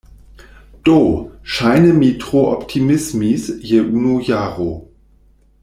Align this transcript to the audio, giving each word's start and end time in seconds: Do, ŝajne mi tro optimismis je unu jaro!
Do, 0.87 0.95
ŝajne 1.57 1.91
mi 1.97 2.09
tro 2.23 2.41
optimismis 2.55 3.47
je 3.73 3.83
unu 3.99 4.17
jaro! 4.31 4.71